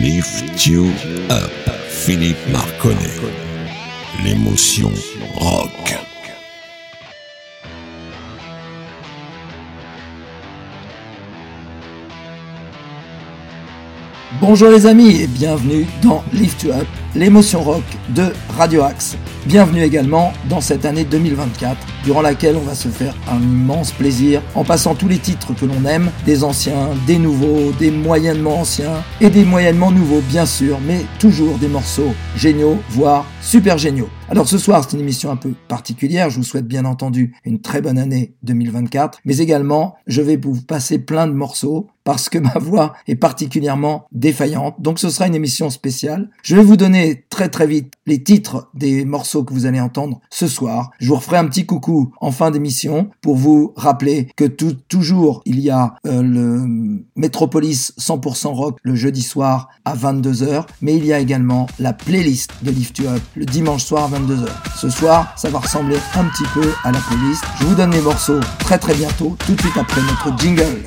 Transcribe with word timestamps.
Lift 0.00 0.64
You 0.64 0.86
Up, 1.28 1.50
Philippe 1.90 2.38
Marconnet. 2.50 2.96
L'émotion 4.24 4.90
rock. 5.34 5.94
Bonjour 14.40 14.70
les 14.70 14.86
amis 14.86 15.20
et 15.20 15.26
bienvenue 15.26 15.86
dans 16.02 16.24
Lift 16.32 16.62
You 16.62 16.72
Up, 16.72 16.86
l'émotion 17.14 17.62
rock 17.62 17.84
de 18.08 18.32
Radio 18.56 18.84
Axe. 18.84 19.18
Bienvenue 19.44 19.82
également 19.82 20.32
dans 20.48 20.62
cette 20.62 20.86
année 20.86 21.04
2024, 21.04 21.76
durant 22.04 22.22
laquelle 22.22 22.56
on 22.56 22.64
va 22.64 22.74
se 22.74 22.88
faire 22.88 23.14
un 23.30 23.40
immense 23.40 23.92
plaisir 23.92 24.42
en 24.54 24.64
passant 24.64 24.94
tous 24.94 25.08
les 25.08 25.18
titres 25.18 25.54
que 25.54 25.64
l'on 25.64 25.84
aime, 25.84 26.10
des 26.24 26.44
anciens, 26.44 26.90
des 27.06 27.18
nouveaux, 27.18 27.72
des 27.78 27.90
moyennement 27.90 28.60
anciens 28.60 29.02
et 29.20 29.30
des 29.30 29.44
moyennement 29.44 29.90
nouveaux 29.90 30.22
bien 30.28 30.46
sûr, 30.46 30.78
mais 30.86 31.04
toujours 31.18 31.58
des 31.58 31.68
morceaux 31.68 32.14
géniaux, 32.36 32.78
voire 32.90 33.26
super 33.40 33.78
géniaux. 33.78 34.08
Alors 34.28 34.46
ce 34.46 34.58
soir, 34.58 34.84
c'est 34.84 34.96
une 34.96 35.02
émission 35.02 35.30
un 35.32 35.36
peu 35.36 35.54
particulière. 35.66 36.30
Je 36.30 36.36
vous 36.36 36.44
souhaite 36.44 36.66
bien 36.66 36.84
entendu 36.84 37.34
une 37.44 37.60
très 37.60 37.80
bonne 37.80 37.98
année 37.98 38.34
2024, 38.44 39.18
mais 39.24 39.38
également, 39.38 39.96
je 40.06 40.22
vais 40.22 40.36
vous 40.36 40.62
passer 40.62 41.00
plein 41.00 41.26
de 41.26 41.32
morceaux 41.32 41.88
parce 42.04 42.28
que 42.28 42.38
ma 42.50 42.58
voix 42.58 42.94
est 43.06 43.16
particulièrement 43.16 44.06
défaillante. 44.12 44.76
Donc 44.80 44.98
ce 44.98 45.10
sera 45.10 45.26
une 45.26 45.34
émission 45.34 45.70
spéciale. 45.70 46.30
Je 46.42 46.56
vais 46.56 46.62
vous 46.62 46.76
donner 46.76 47.24
très 47.30 47.48
très 47.48 47.66
vite 47.66 47.94
les 48.06 48.22
titres 48.22 48.68
des 48.74 49.04
morceaux 49.04 49.44
que 49.44 49.52
vous 49.52 49.66
allez 49.66 49.80
entendre 49.80 50.20
ce 50.30 50.46
soir. 50.46 50.90
Je 50.98 51.08
vous 51.08 51.16
referai 51.16 51.36
un 51.36 51.46
petit 51.46 51.66
coucou 51.66 52.12
en 52.20 52.32
fin 52.32 52.50
d'émission 52.50 53.10
pour 53.20 53.36
vous 53.36 53.72
rappeler 53.76 54.28
que 54.36 54.44
toujours 54.44 55.42
il 55.44 55.60
y 55.60 55.70
a 55.70 55.94
euh, 56.06 56.22
le 56.22 57.02
Metropolis 57.16 57.92
100% 57.98 58.48
rock 58.48 58.78
le 58.82 58.94
jeudi 58.94 59.22
soir 59.22 59.68
à 59.84 59.94
22h, 59.94 60.66
mais 60.82 60.96
il 60.96 61.04
y 61.04 61.12
a 61.12 61.18
également 61.18 61.66
la 61.78 61.92
playlist 61.92 62.52
de 62.62 62.70
Lift 62.70 62.98
You 62.98 63.08
Up 63.08 63.22
le 63.36 63.44
dimanche 63.44 63.84
soir 63.84 64.12
à 64.12 64.18
22h. 64.18 64.48
Ce 64.76 64.88
soir, 64.88 65.32
ça 65.36 65.50
va 65.50 65.58
ressembler 65.58 65.96
un 66.14 66.24
petit 66.24 66.44
peu 66.54 66.72
à 66.84 66.92
la 66.92 66.98
playlist. 67.00 67.44
Je 67.60 67.66
vous 67.66 67.74
donne 67.74 67.92
les 67.92 68.00
morceaux 68.00 68.40
très 68.58 68.78
très 68.78 68.94
bientôt, 68.94 69.36
tout 69.46 69.54
de 69.54 69.60
suite 69.60 69.76
après 69.76 70.00
notre 70.02 70.36
jingle. 70.38 70.84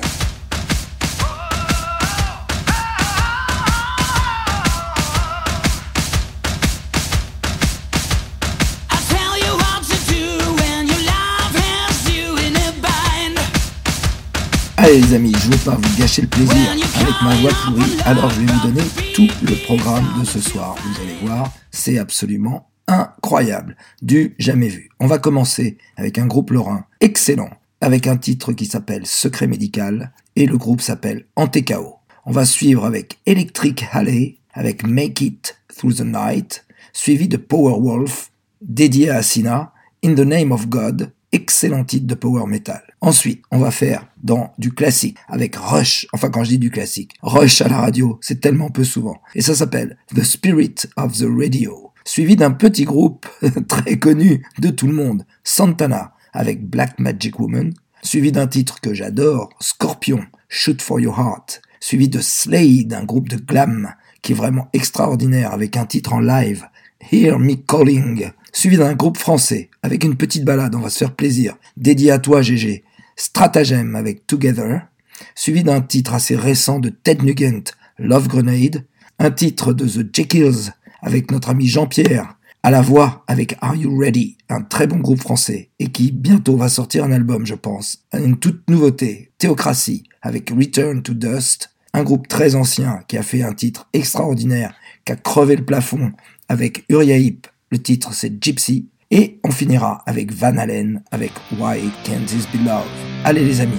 Allez 14.84 15.00
les 15.00 15.14
amis, 15.14 15.32
je 15.34 15.48
ne 15.48 15.54
veux 15.54 15.64
pas 15.64 15.76
vous 15.76 15.98
gâcher 15.98 16.20
le 16.20 16.28
plaisir 16.28 16.70
avec 16.72 17.14
ma 17.22 17.34
voix 17.36 17.52
pourrie, 17.64 17.98
alors 18.04 18.28
je 18.28 18.40
vais 18.40 18.52
vous 18.52 18.68
donner 18.68 18.86
tout 19.14 19.28
le 19.40 19.54
programme 19.64 20.04
de 20.20 20.26
ce 20.26 20.40
soir. 20.40 20.76
Vous 20.84 21.00
allez 21.00 21.16
voir, 21.26 21.50
c'est 21.70 21.96
absolument 21.96 22.68
incroyable, 22.86 23.78
du 24.02 24.34
jamais 24.38 24.68
vu. 24.68 24.90
On 25.00 25.06
va 25.06 25.18
commencer 25.18 25.78
avec 25.96 26.18
un 26.18 26.26
groupe 26.26 26.50
lorrain 26.50 26.84
excellent, 27.00 27.48
avec 27.80 28.06
un 28.06 28.18
titre 28.18 28.52
qui 28.52 28.66
s'appelle 28.66 29.06
Secret 29.06 29.46
médical, 29.46 30.12
et 30.36 30.44
le 30.44 30.58
groupe 30.58 30.82
s'appelle 30.82 31.24
Antekao. 31.34 31.94
On 32.26 32.32
va 32.32 32.44
suivre 32.44 32.84
avec 32.84 33.20
Electric 33.24 33.86
Alley, 33.90 34.36
avec 34.52 34.86
Make 34.86 35.22
It 35.22 35.56
Through 35.74 35.94
the 35.94 36.04
Night, 36.04 36.66
suivi 36.92 37.26
de 37.26 37.38
Powerwolf, 37.38 38.32
dédié 38.60 39.08
à 39.08 39.22
Sina, 39.22 39.72
In 40.04 40.14
the 40.14 40.26
Name 40.26 40.52
of 40.52 40.68
God, 40.68 41.10
excellent 41.32 41.84
titre 41.84 42.06
de 42.06 42.14
power 42.14 42.46
metal. 42.46 42.82
Ensuite, 43.04 43.42
on 43.50 43.58
va 43.58 43.70
faire 43.70 44.06
dans 44.22 44.54
du 44.56 44.72
classique 44.72 45.18
avec 45.28 45.56
Rush. 45.56 46.06
Enfin, 46.14 46.30
quand 46.30 46.42
je 46.42 46.48
dis 46.48 46.58
du 46.58 46.70
classique, 46.70 47.12
Rush 47.20 47.60
à 47.60 47.68
la 47.68 47.76
radio, 47.76 48.18
c'est 48.22 48.40
tellement 48.40 48.70
peu 48.70 48.82
souvent. 48.82 49.20
Et 49.34 49.42
ça 49.42 49.54
s'appelle 49.54 49.98
The 50.14 50.22
Spirit 50.22 50.74
of 50.96 51.12
the 51.18 51.26
Radio. 51.28 51.92
Suivi 52.06 52.34
d'un 52.34 52.52
petit 52.52 52.84
groupe 52.84 53.26
très 53.68 53.98
connu 53.98 54.42
de 54.58 54.70
tout 54.70 54.86
le 54.86 54.94
monde, 54.94 55.26
Santana, 55.42 56.14
avec 56.32 56.66
Black 56.66 56.98
Magic 56.98 57.38
Woman. 57.38 57.74
Suivi 58.02 58.32
d'un 58.32 58.46
titre 58.46 58.80
que 58.80 58.94
j'adore, 58.94 59.50
Scorpion, 59.60 60.24
Shoot 60.48 60.80
for 60.80 60.98
Your 60.98 61.18
Heart. 61.18 61.60
Suivi 61.80 62.08
de 62.08 62.20
Slade, 62.20 62.94
un 62.94 63.04
groupe 63.04 63.28
de 63.28 63.36
glam 63.36 63.92
qui 64.22 64.32
est 64.32 64.34
vraiment 64.34 64.70
extraordinaire 64.72 65.52
avec 65.52 65.76
un 65.76 65.84
titre 65.84 66.14
en 66.14 66.20
live, 66.20 66.64
Hear 67.12 67.38
Me 67.38 67.56
Calling 67.56 68.30
suivi 68.54 68.76
d'un 68.76 68.94
groupe 68.94 69.18
français, 69.18 69.68
avec 69.82 70.04
une 70.04 70.16
petite 70.16 70.44
balade, 70.44 70.74
on 70.74 70.80
va 70.80 70.88
se 70.88 70.98
faire 70.98 71.14
plaisir, 71.14 71.56
dédié 71.76 72.10
à 72.12 72.18
toi 72.18 72.40
GG, 72.40 72.84
Stratagem 73.16 73.96
avec 73.96 74.26
Together, 74.26 74.86
suivi 75.34 75.62
d'un 75.62 75.80
titre 75.80 76.14
assez 76.14 76.36
récent 76.36 76.78
de 76.78 76.88
Ted 76.88 77.24
Nugent, 77.24 77.72
Love 77.98 78.28
Grenade, 78.28 78.84
un 79.18 79.30
titre 79.30 79.72
de 79.72 79.86
The 79.86 80.14
Jekylls 80.14 80.72
avec 81.02 81.30
notre 81.30 81.50
ami 81.50 81.66
Jean-Pierre, 81.66 82.36
à 82.62 82.70
la 82.70 82.80
voix 82.80 83.24
avec 83.26 83.56
Are 83.60 83.76
You 83.76 83.96
Ready, 83.96 84.38
un 84.48 84.62
très 84.62 84.86
bon 84.86 84.96
groupe 84.96 85.20
français, 85.20 85.70
et 85.78 85.88
qui 85.88 86.10
bientôt 86.10 86.56
va 86.56 86.68
sortir 86.68 87.04
un 87.04 87.12
album, 87.12 87.44
je 87.44 87.54
pense. 87.54 88.04
Une 88.14 88.38
toute 88.38 88.68
nouveauté, 88.70 89.32
Théocratie, 89.38 90.04
avec 90.22 90.50
Return 90.50 91.02
to 91.02 91.12
Dust, 91.12 91.70
un 91.92 92.02
groupe 92.02 92.26
très 92.26 92.54
ancien 92.54 93.00
qui 93.06 93.18
a 93.18 93.22
fait 93.22 93.42
un 93.42 93.52
titre 93.52 93.88
extraordinaire, 93.92 94.74
qui 95.04 95.12
a 95.12 95.16
crevé 95.16 95.56
le 95.56 95.64
plafond, 95.64 96.12
avec 96.48 96.84
Uriah 96.88 97.18
Heep, 97.18 97.46
le 97.70 97.78
titre 97.78 98.14
c'est 98.14 98.42
Gypsy. 98.42 98.88
Et 99.16 99.38
on 99.44 99.52
finira 99.52 100.02
avec 100.06 100.32
Van 100.32 100.58
Halen, 100.58 101.00
avec 101.12 101.30
Why 101.56 101.88
Can't 102.02 102.26
This 102.26 102.48
Be 102.52 102.66
Love. 102.66 102.82
Allez 103.24 103.44
les 103.44 103.60
amis, 103.60 103.78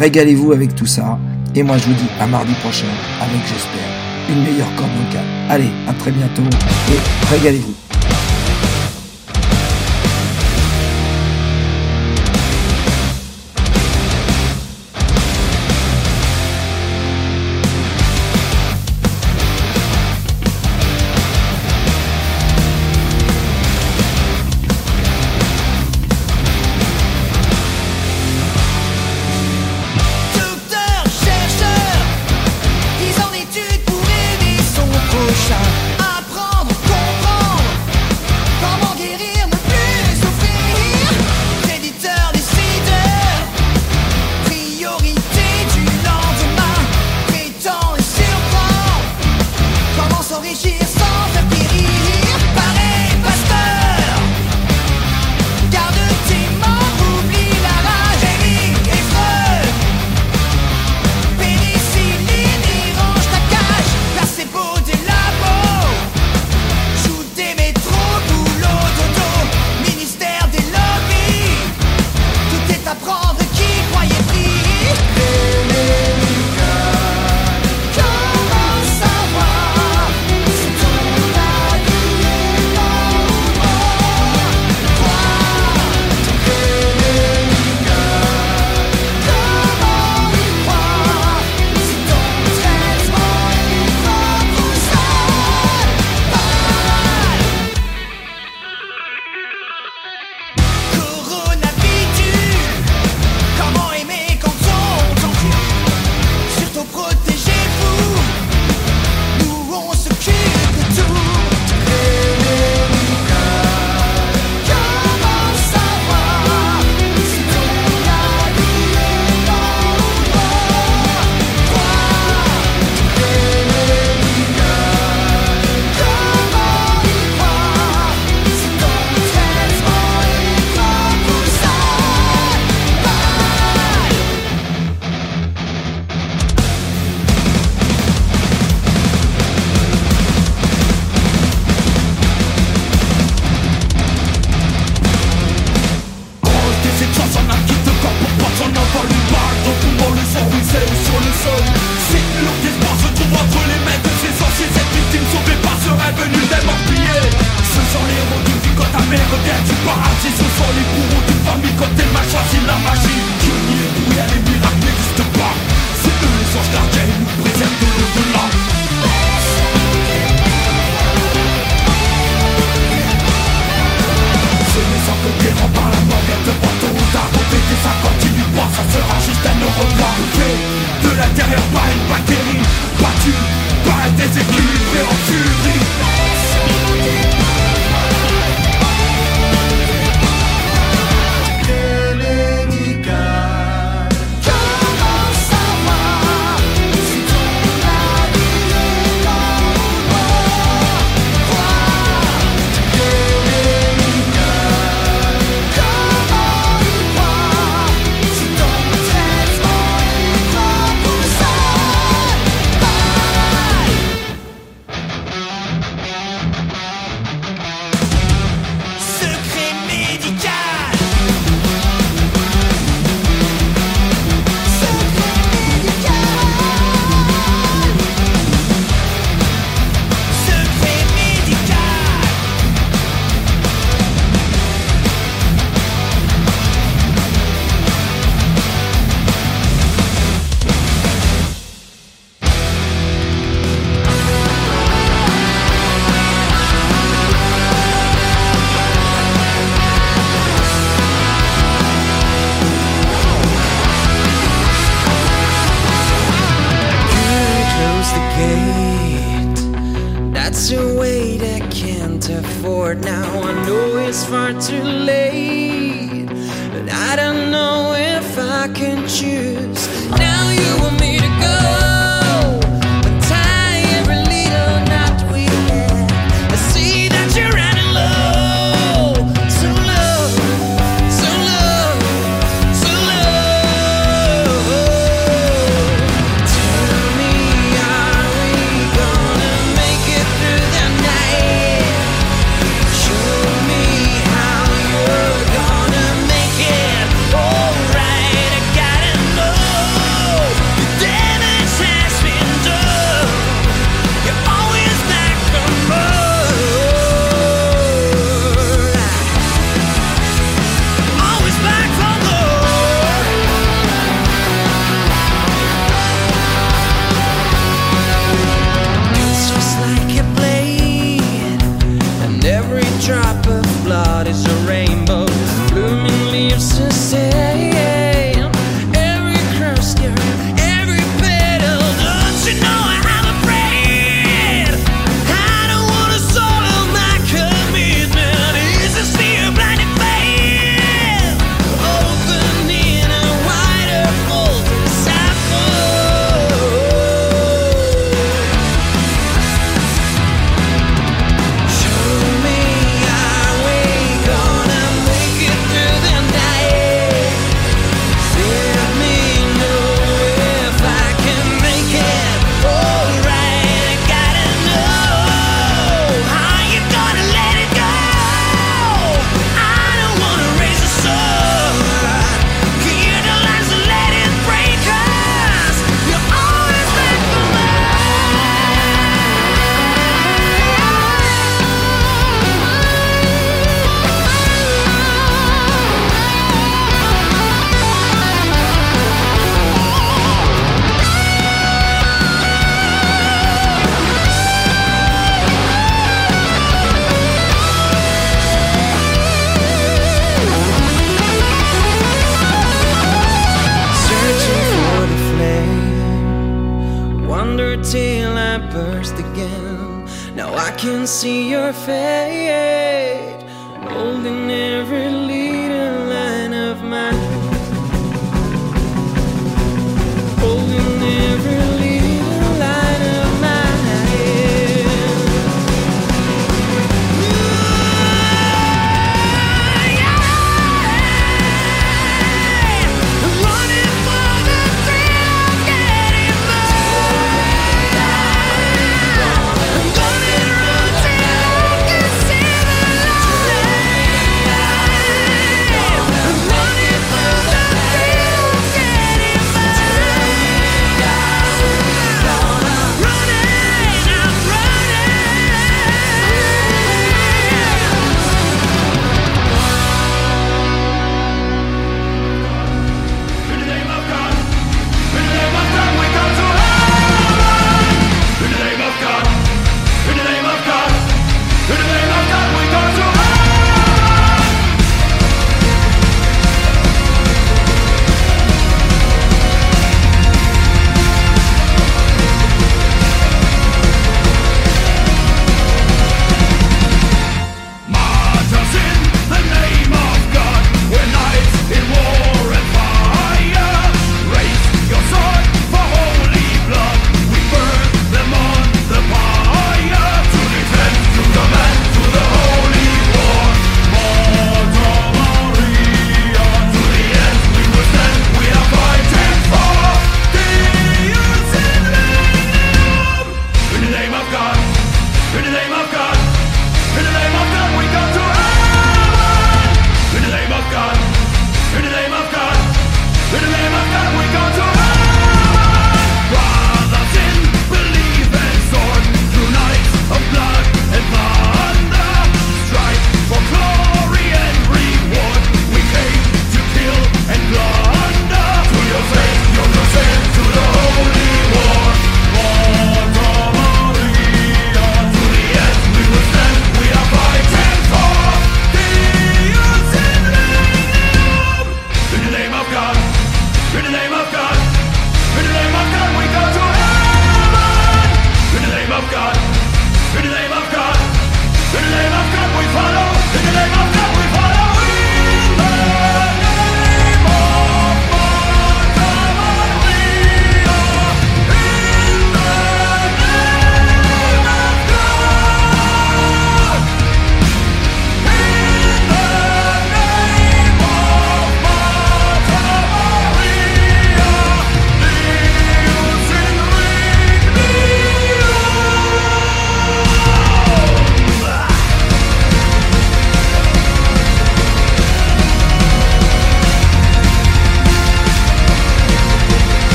régalez-vous 0.00 0.50
avec 0.50 0.74
tout 0.74 0.84
ça. 0.84 1.16
Et 1.54 1.62
moi 1.62 1.78
je 1.78 1.84
vous 1.84 1.94
dis 1.94 2.08
à 2.18 2.26
mardi 2.26 2.52
prochain 2.54 2.88
avec 3.20 3.40
j'espère 3.42 3.88
une 4.28 4.42
meilleure 4.42 4.74
corde 4.74 4.90
vocale. 4.90 5.24
Allez, 5.48 5.70
à 5.86 5.92
très 5.92 6.10
bientôt 6.10 6.42
et 6.42 7.32
régalez-vous. 7.32 7.74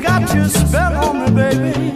got 0.00 0.34
your 0.34 0.48
spell 0.48 1.04
on 1.04 1.34
me, 1.34 1.42
baby. 1.42 1.89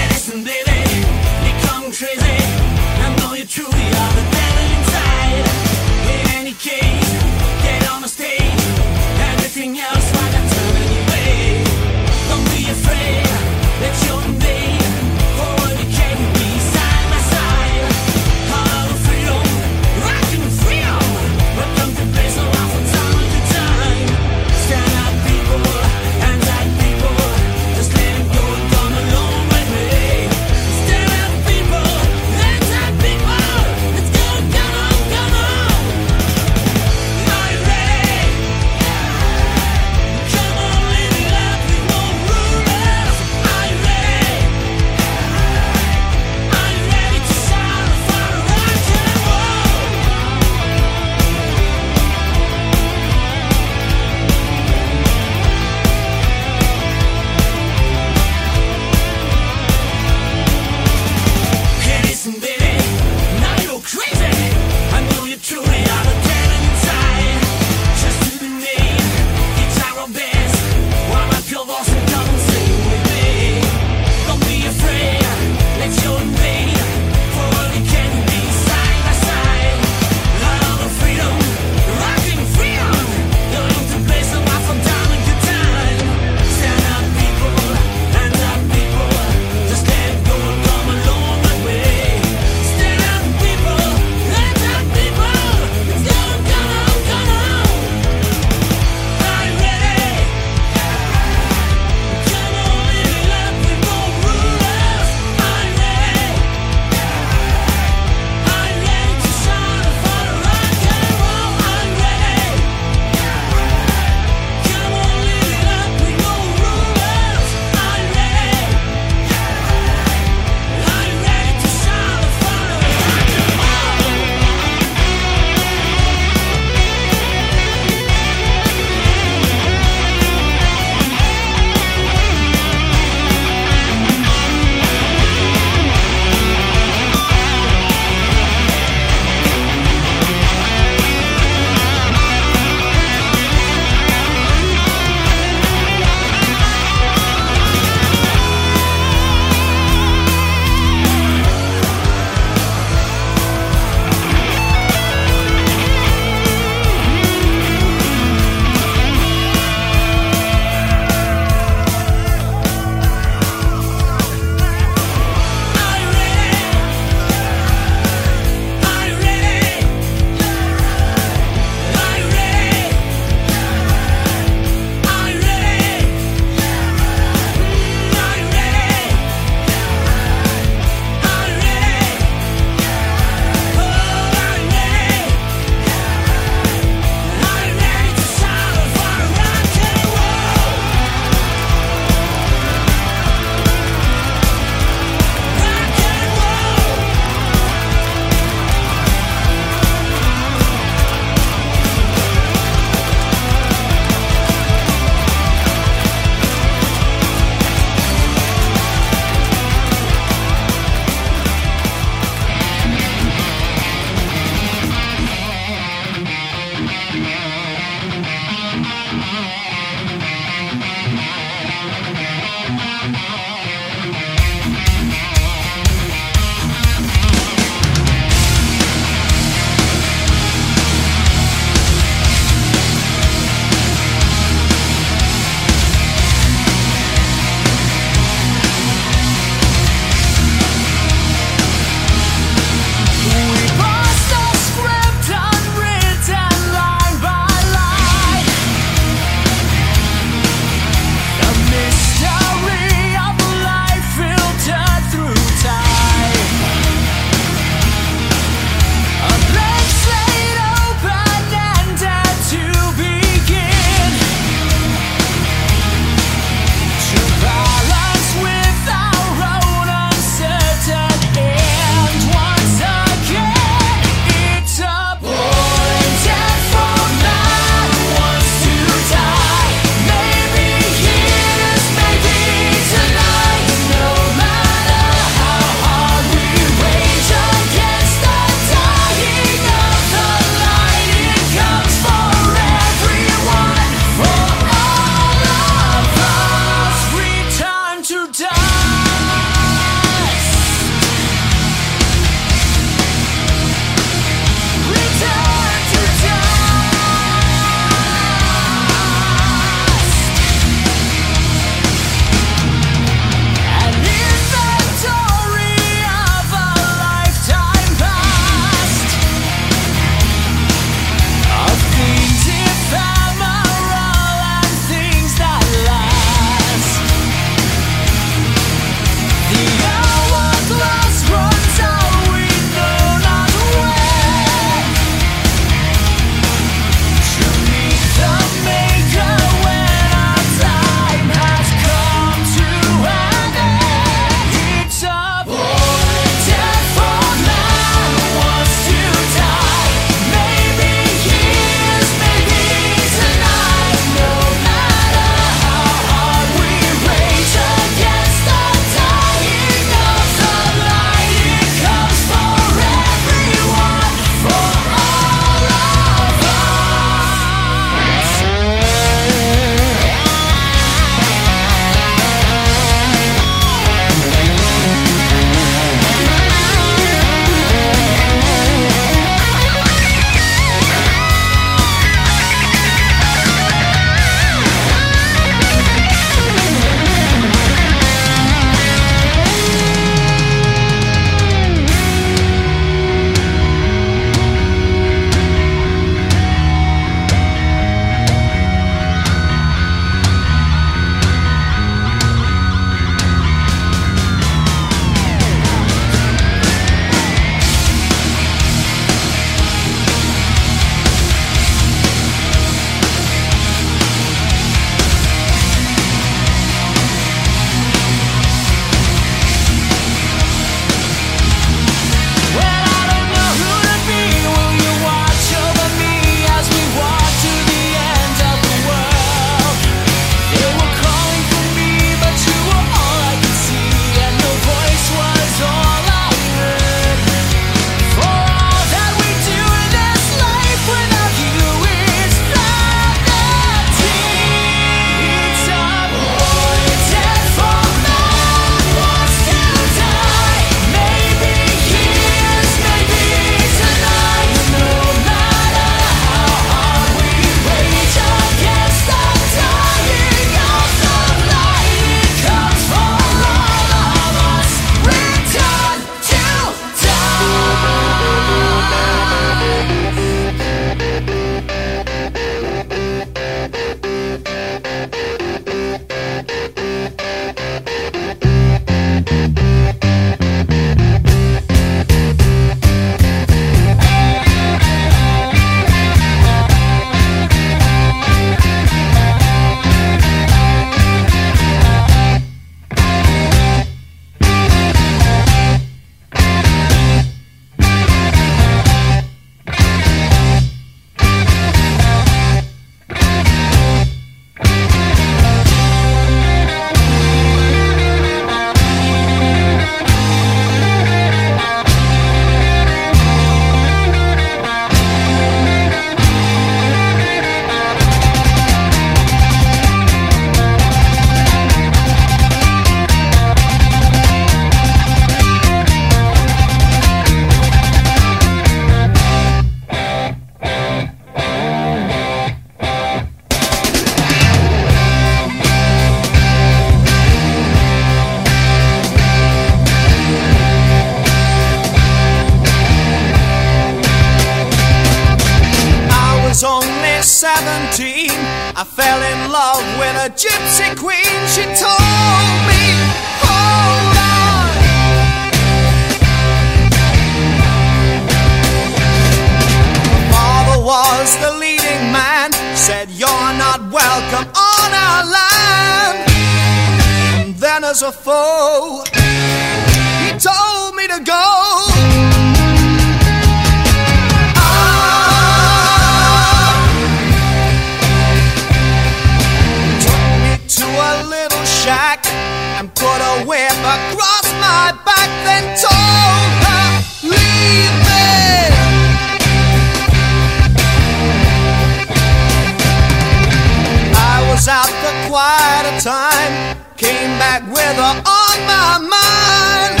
Back 597.96 598.26
on 598.26 598.66
my 598.66 598.98
mind. 599.08 600.00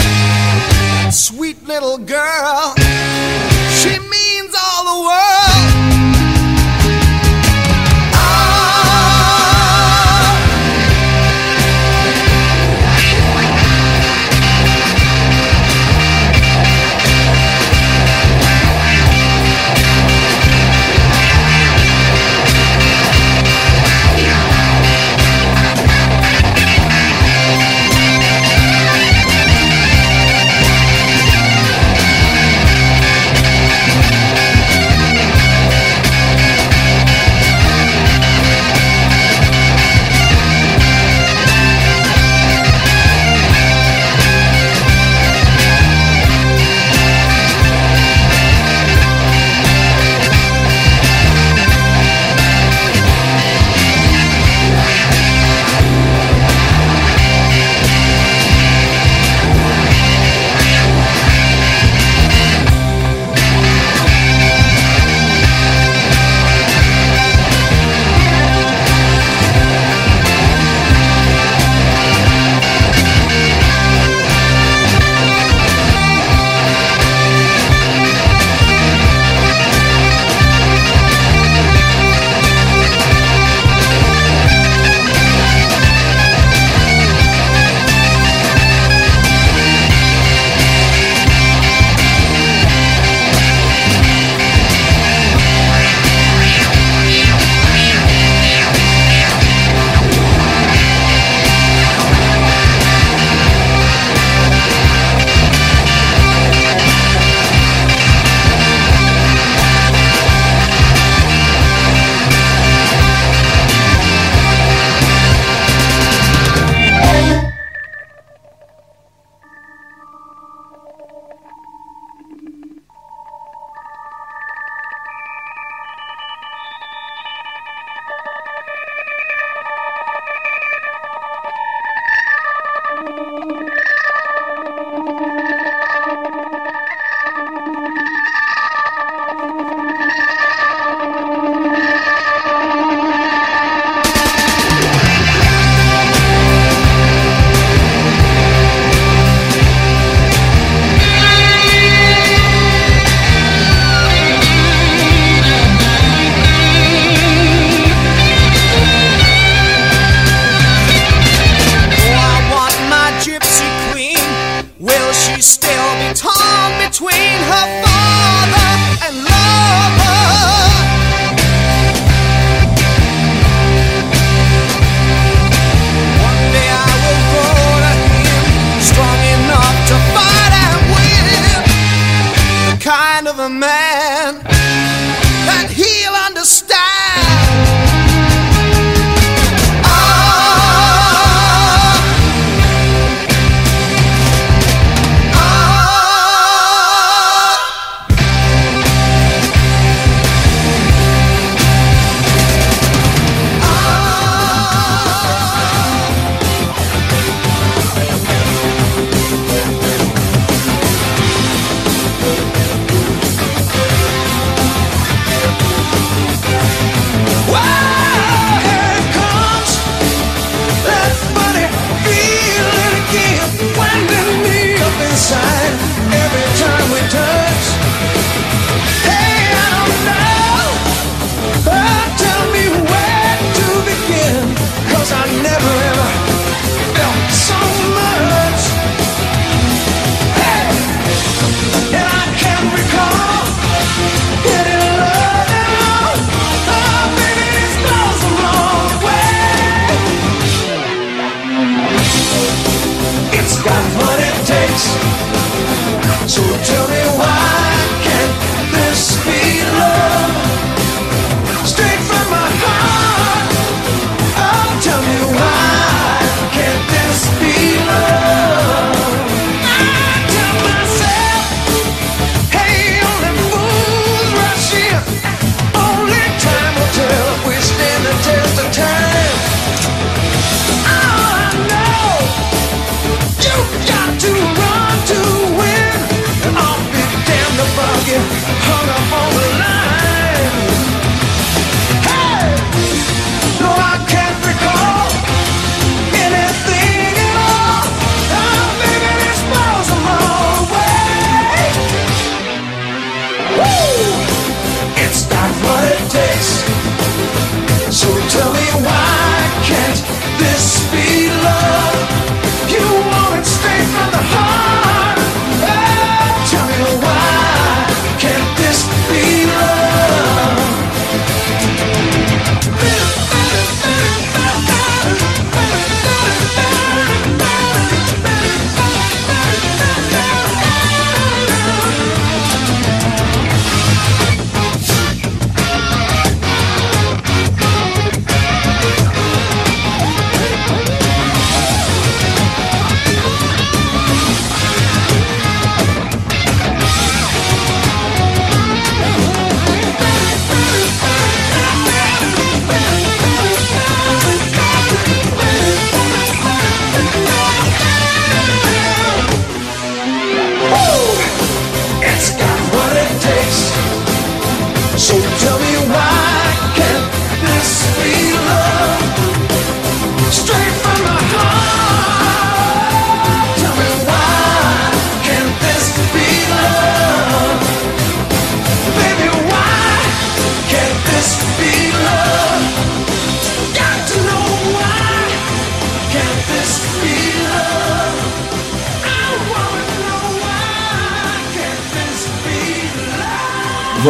Sweet 1.12 1.62
little 1.66 1.98
girl, 1.98 2.74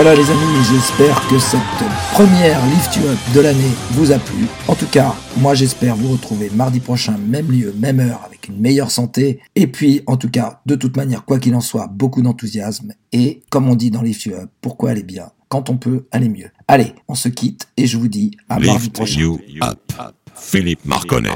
Voilà 0.02 0.14
les 0.14 0.30
amis, 0.30 0.64
j'espère 0.72 1.28
que 1.28 1.38
cette 1.38 1.60
première 2.14 2.64
Lift 2.68 2.96
You 2.96 3.06
Up 3.06 3.18
de 3.34 3.40
l'année 3.42 3.70
vous 3.90 4.10
a 4.12 4.18
plu. 4.18 4.46
En 4.66 4.74
tout 4.74 4.86
cas, 4.86 5.14
moi 5.36 5.52
j'espère 5.52 5.94
vous 5.94 6.12
retrouver 6.12 6.48
mardi 6.54 6.80
prochain, 6.80 7.18
même 7.18 7.52
lieu, 7.52 7.74
même 7.78 8.00
heure, 8.00 8.22
avec 8.24 8.48
une 8.48 8.58
meilleure 8.58 8.90
santé. 8.90 9.40
Et 9.56 9.66
puis, 9.66 10.00
en 10.06 10.16
tout 10.16 10.30
cas, 10.30 10.62
de 10.64 10.74
toute 10.74 10.96
manière, 10.96 11.26
quoi 11.26 11.38
qu'il 11.38 11.54
en 11.54 11.60
soit, 11.60 11.86
beaucoup 11.86 12.22
d'enthousiasme. 12.22 12.94
Et 13.12 13.42
comme 13.50 13.68
on 13.68 13.74
dit 13.74 13.90
dans 13.90 14.00
Lift 14.00 14.24
You 14.24 14.36
Up, 14.36 14.48
pourquoi 14.62 14.92
aller 14.92 15.02
bien 15.02 15.32
quand 15.50 15.68
on 15.68 15.76
peut 15.76 16.06
aller 16.12 16.30
mieux 16.30 16.48
Allez, 16.66 16.94
on 17.06 17.14
se 17.14 17.28
quitte 17.28 17.68
et 17.76 17.86
je 17.86 17.98
vous 17.98 18.08
dis 18.08 18.30
à 18.48 18.58
mardi 18.58 18.88
prochain. 18.88 19.20
you 19.20 19.38
up. 19.62 19.92
Philippe 20.34 20.86
Marconnet. 20.86 21.28